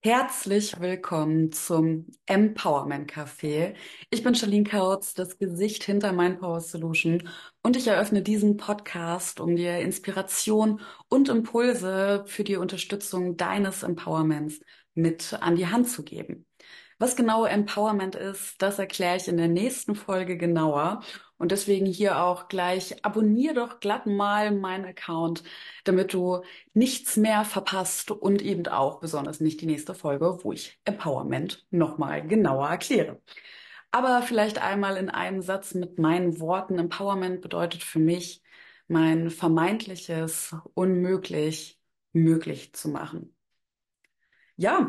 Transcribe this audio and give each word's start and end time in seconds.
Herzlich 0.00 0.78
willkommen 0.78 1.50
zum 1.50 2.06
Empowerment 2.26 3.10
Café. 3.10 3.74
Ich 4.10 4.22
bin 4.22 4.34
Charlene 4.36 4.62
Kautz, 4.62 5.12
das 5.12 5.38
Gesicht 5.38 5.82
hinter 5.82 6.12
Mindpower 6.12 6.60
Solution 6.60 7.28
und 7.62 7.76
ich 7.76 7.88
eröffne 7.88 8.22
diesen 8.22 8.56
Podcast, 8.56 9.40
um 9.40 9.56
dir 9.56 9.80
Inspiration 9.80 10.80
und 11.08 11.28
Impulse 11.28 12.22
für 12.26 12.44
die 12.44 12.56
Unterstützung 12.56 13.36
deines 13.36 13.82
Empowerments 13.82 14.60
mit 14.94 15.34
an 15.40 15.56
die 15.56 15.66
Hand 15.66 15.88
zu 15.88 16.04
geben. 16.04 16.46
Was 17.00 17.16
genau 17.16 17.44
Empowerment 17.44 18.14
ist, 18.14 18.62
das 18.62 18.78
erkläre 18.78 19.16
ich 19.16 19.26
in 19.26 19.36
der 19.36 19.48
nächsten 19.48 19.96
Folge 19.96 20.36
genauer. 20.36 21.02
Und 21.38 21.52
deswegen 21.52 21.86
hier 21.86 22.22
auch 22.22 22.48
gleich 22.48 23.04
abonnier 23.04 23.54
doch 23.54 23.80
glatt 23.80 24.06
mal 24.06 24.50
meinen 24.50 24.84
Account, 24.84 25.44
damit 25.84 26.12
du 26.12 26.42
nichts 26.74 27.16
mehr 27.16 27.44
verpasst 27.44 28.10
und 28.10 28.42
eben 28.42 28.66
auch 28.66 29.00
besonders 29.00 29.40
nicht 29.40 29.60
die 29.60 29.66
nächste 29.66 29.94
Folge, 29.94 30.40
wo 30.42 30.52
ich 30.52 30.78
Empowerment 30.84 31.66
nochmal 31.70 32.26
genauer 32.26 32.68
erkläre. 32.68 33.20
Aber 33.90 34.22
vielleicht 34.22 34.58
einmal 34.62 34.96
in 34.96 35.08
einem 35.10 35.40
Satz 35.42 35.74
mit 35.74 35.98
meinen 35.98 36.40
Worten. 36.40 36.78
Empowerment 36.78 37.40
bedeutet 37.40 37.82
für 37.82 38.00
mich, 38.00 38.42
mein 38.88 39.30
vermeintliches 39.30 40.54
Unmöglich 40.74 41.78
möglich 42.12 42.72
zu 42.74 42.88
machen. 42.88 43.34
Ja, 44.56 44.88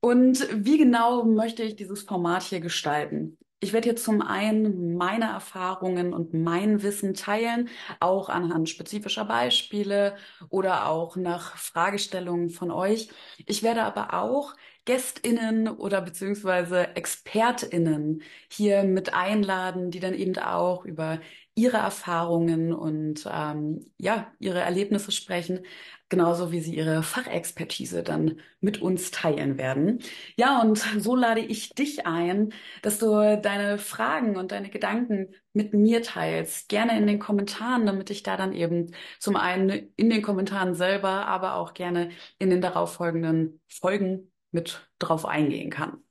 und 0.00 0.46
wie 0.64 0.78
genau 0.78 1.24
möchte 1.24 1.62
ich 1.62 1.76
dieses 1.76 2.02
Format 2.02 2.42
hier 2.44 2.60
gestalten? 2.60 3.36
Ich 3.60 3.72
werde 3.72 3.86
hier 3.86 3.96
zum 3.96 4.22
einen 4.22 4.96
meine 4.96 5.24
Erfahrungen 5.26 6.12
und 6.14 6.32
mein 6.32 6.82
Wissen 6.82 7.14
teilen, 7.14 7.68
auch 7.98 8.28
anhand 8.28 8.68
spezifischer 8.68 9.24
Beispiele 9.24 10.16
oder 10.48 10.86
auch 10.86 11.16
nach 11.16 11.56
Fragestellungen 11.56 12.50
von 12.50 12.70
euch. 12.70 13.08
Ich 13.46 13.64
werde 13.64 13.82
aber 13.82 14.14
auch 14.14 14.54
GästInnen 14.88 15.68
oder 15.68 16.00
beziehungsweise 16.00 16.96
ExpertInnen 16.96 18.22
hier 18.50 18.84
mit 18.84 19.12
einladen, 19.12 19.90
die 19.90 20.00
dann 20.00 20.14
eben 20.14 20.38
auch 20.38 20.86
über 20.86 21.20
ihre 21.54 21.76
Erfahrungen 21.76 22.72
und 22.72 23.28
ähm, 23.30 23.84
ja, 23.98 24.32
ihre 24.38 24.60
Erlebnisse 24.60 25.12
sprechen, 25.12 25.60
genauso 26.08 26.52
wie 26.52 26.60
sie 26.60 26.74
ihre 26.74 27.02
Fachexpertise 27.02 28.02
dann 28.02 28.40
mit 28.60 28.80
uns 28.80 29.10
teilen 29.10 29.58
werden. 29.58 29.98
Ja, 30.36 30.62
und 30.62 30.78
so 30.78 31.14
lade 31.14 31.40
ich 31.42 31.74
dich 31.74 32.06
ein, 32.06 32.54
dass 32.80 32.98
du 32.98 33.38
deine 33.42 33.76
Fragen 33.76 34.38
und 34.38 34.52
deine 34.52 34.70
Gedanken 34.70 35.34
mit 35.52 35.74
mir 35.74 36.02
teilst, 36.02 36.70
gerne 36.70 36.96
in 36.96 37.06
den 37.06 37.18
Kommentaren, 37.18 37.84
damit 37.84 38.08
ich 38.08 38.22
da 38.22 38.38
dann 38.38 38.54
eben 38.54 38.94
zum 39.18 39.36
einen 39.36 39.92
in 39.96 40.08
den 40.08 40.22
Kommentaren 40.22 40.74
selber, 40.74 41.26
aber 41.26 41.56
auch 41.56 41.74
gerne 41.74 42.10
in 42.38 42.48
den 42.48 42.62
darauffolgenden 42.62 43.60
Folgen 43.68 44.30
mit 44.50 44.88
drauf 44.98 45.24
eingehen 45.26 45.70
kann. 45.70 46.02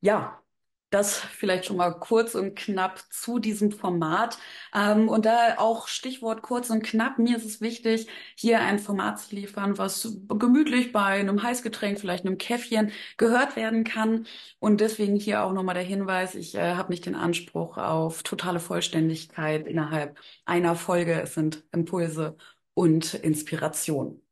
Ja, 0.00 0.42
das 0.90 1.18
vielleicht 1.18 1.66
schon 1.66 1.76
mal 1.76 1.92
kurz 1.92 2.34
und 2.34 2.54
knapp 2.56 2.98
zu 3.12 3.38
diesem 3.38 3.72
Format. 3.72 4.38
Ähm, 4.74 5.08
und 5.08 5.26
da 5.26 5.56
auch 5.58 5.86
Stichwort 5.88 6.42
kurz 6.42 6.70
und 6.70 6.82
knapp. 6.82 7.18
Mir 7.18 7.36
ist 7.36 7.44
es 7.44 7.60
wichtig, 7.60 8.08
hier 8.36 8.60
ein 8.60 8.78
Format 8.78 9.20
zu 9.20 9.34
liefern, 9.34 9.76
was 9.78 10.16
gemütlich 10.28 10.92
bei 10.92 11.04
einem 11.04 11.42
Heißgetränk, 11.42 12.00
vielleicht 12.00 12.24
einem 12.24 12.38
Käffchen 12.38 12.90
gehört 13.18 13.56
werden 13.56 13.84
kann. 13.84 14.26
Und 14.60 14.80
deswegen 14.80 15.16
hier 15.16 15.42
auch 15.44 15.52
nochmal 15.52 15.74
der 15.74 15.84
Hinweis, 15.84 16.34
ich 16.34 16.54
äh, 16.54 16.74
habe 16.74 16.90
nicht 16.90 17.04
den 17.06 17.14
Anspruch 17.14 17.76
auf 17.76 18.22
totale 18.22 18.60
Vollständigkeit 18.60 19.66
innerhalb 19.66 20.18
einer 20.46 20.74
Folge. 20.74 21.20
Es 21.20 21.34
sind 21.34 21.64
Impulse 21.72 22.36
und 22.74 23.14
Inspiration. 23.14 24.22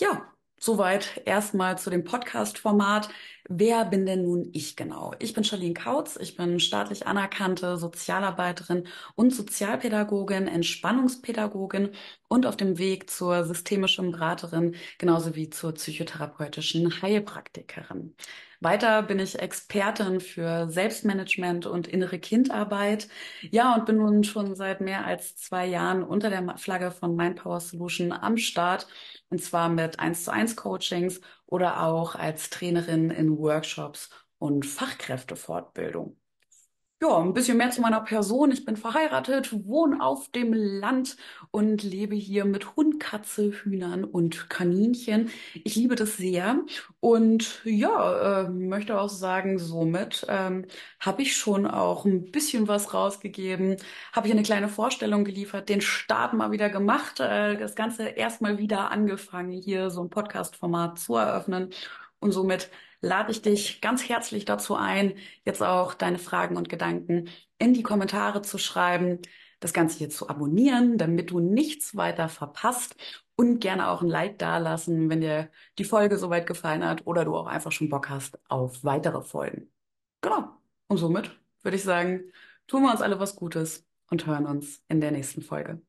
Ja. 0.00 0.28
Soweit 0.64 1.20
erstmal 1.24 1.76
zu 1.76 1.90
dem 1.90 2.04
Podcast-Format. 2.04 3.08
Wer 3.48 3.84
bin 3.84 4.06
denn 4.06 4.22
nun 4.22 4.48
ich 4.52 4.76
genau? 4.76 5.12
Ich 5.18 5.34
bin 5.34 5.42
Charlene 5.42 5.74
Kautz, 5.74 6.16
ich 6.16 6.36
bin 6.36 6.60
staatlich 6.60 7.06
anerkannte 7.06 7.76
Sozialarbeiterin 7.76 8.86
und 9.16 9.34
Sozialpädagogin, 9.34 10.46
Entspannungspädagogin 10.46 11.90
und 12.28 12.46
auf 12.46 12.56
dem 12.56 12.78
Weg 12.78 13.10
zur 13.10 13.44
systemischen 13.44 14.12
Beraterin, 14.12 14.76
genauso 14.98 15.34
wie 15.34 15.50
zur 15.50 15.72
psychotherapeutischen 15.72 17.02
Heilpraktikerin. 17.02 18.14
Weiter 18.60 19.02
bin 19.02 19.18
ich 19.18 19.40
Expertin 19.40 20.20
für 20.20 20.68
Selbstmanagement 20.70 21.66
und 21.66 21.88
innere 21.88 22.20
Kindarbeit. 22.20 23.08
Ja, 23.50 23.74
und 23.74 23.86
bin 23.86 23.96
nun 23.96 24.22
schon 24.22 24.54
seit 24.54 24.80
mehr 24.80 25.04
als 25.04 25.34
zwei 25.36 25.66
Jahren 25.66 26.04
unter 26.04 26.30
der 26.30 26.56
Flagge 26.58 26.92
von 26.92 27.16
Mindpower 27.16 27.58
Solution 27.60 28.12
am 28.12 28.36
Start. 28.36 28.86
Und 29.30 29.42
zwar 29.42 29.68
mit 29.68 29.98
1 29.98 30.24
zu 30.24 30.32
1 30.32 30.54
Coachings 30.54 31.20
oder 31.52 31.82
auch 31.82 32.14
als 32.14 32.48
Trainerin 32.48 33.10
in 33.10 33.36
Workshops 33.36 34.08
und 34.38 34.64
Fachkräftefortbildung. 34.64 36.16
Ja, 37.02 37.18
ein 37.18 37.34
bisschen 37.34 37.56
mehr 37.56 37.72
zu 37.72 37.80
meiner 37.80 38.00
Person. 38.00 38.52
Ich 38.52 38.64
bin 38.64 38.76
verheiratet, 38.76 39.66
wohne 39.66 40.00
auf 40.00 40.28
dem 40.30 40.52
Land 40.52 41.16
und 41.50 41.82
lebe 41.82 42.14
hier 42.14 42.44
mit 42.44 42.76
Hund, 42.76 43.00
Katze, 43.00 43.50
Hühnern 43.50 44.04
und 44.04 44.48
Kaninchen. 44.48 45.28
Ich 45.64 45.74
liebe 45.74 45.96
das 45.96 46.16
sehr 46.16 46.60
und 47.00 47.60
ja, 47.64 48.42
äh, 48.44 48.48
möchte 48.50 49.00
auch 49.00 49.08
sagen, 49.08 49.58
somit 49.58 50.24
ähm, 50.28 50.66
habe 51.00 51.22
ich 51.22 51.36
schon 51.36 51.66
auch 51.66 52.04
ein 52.04 52.30
bisschen 52.30 52.68
was 52.68 52.94
rausgegeben, 52.94 53.78
habe 54.12 54.28
ich 54.28 54.32
eine 54.32 54.44
kleine 54.44 54.68
Vorstellung 54.68 55.24
geliefert, 55.24 55.68
den 55.68 55.80
Start 55.80 56.34
mal 56.34 56.52
wieder 56.52 56.70
gemacht, 56.70 57.18
äh, 57.18 57.56
das 57.56 57.74
Ganze 57.74 58.10
erstmal 58.10 58.58
wieder 58.58 58.92
angefangen, 58.92 59.50
hier 59.50 59.90
so 59.90 60.04
ein 60.04 60.10
Podcast-Format 60.10 61.00
zu 61.00 61.16
eröffnen 61.16 61.70
und 62.20 62.30
somit 62.30 62.70
lade 63.02 63.32
ich 63.32 63.42
dich 63.42 63.80
ganz 63.80 64.08
herzlich 64.08 64.44
dazu 64.46 64.74
ein, 64.76 65.14
jetzt 65.44 65.62
auch 65.62 65.94
deine 65.94 66.18
Fragen 66.18 66.56
und 66.56 66.68
Gedanken 66.68 67.28
in 67.58 67.74
die 67.74 67.82
Kommentare 67.82 68.42
zu 68.42 68.58
schreiben, 68.58 69.18
das 69.60 69.72
Ganze 69.72 69.98
hier 69.98 70.10
zu 70.10 70.28
abonnieren, 70.28 70.98
damit 70.98 71.30
du 71.30 71.40
nichts 71.40 71.96
weiter 71.96 72.28
verpasst 72.28 72.96
und 73.36 73.60
gerne 73.60 73.88
auch 73.88 74.02
ein 74.02 74.08
Like 74.08 74.38
dalassen, 74.38 75.08
wenn 75.10 75.20
dir 75.20 75.50
die 75.78 75.84
Folge 75.84 76.18
soweit 76.18 76.46
gefallen 76.46 76.84
hat 76.84 77.06
oder 77.06 77.24
du 77.24 77.36
auch 77.36 77.46
einfach 77.46 77.72
schon 77.72 77.88
Bock 77.88 78.08
hast 78.08 78.38
auf 78.48 78.82
weitere 78.84 79.22
Folgen. 79.22 79.70
Genau. 80.20 80.50
Und 80.88 80.98
somit 80.98 81.30
würde 81.62 81.76
ich 81.76 81.82
sagen, 81.84 82.32
tun 82.66 82.82
wir 82.82 82.92
uns 82.92 83.02
alle 83.02 83.18
was 83.20 83.36
Gutes 83.36 83.86
und 84.10 84.26
hören 84.26 84.46
uns 84.46 84.82
in 84.88 85.00
der 85.00 85.12
nächsten 85.12 85.42
Folge. 85.42 85.80